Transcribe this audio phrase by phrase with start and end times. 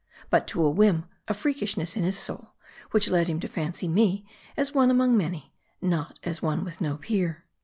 [0.31, 2.55] But to a whim, a freakishness in his soul,
[2.89, 4.25] which led him to fancy me
[4.57, 7.45] as one among many, not as one with no peer.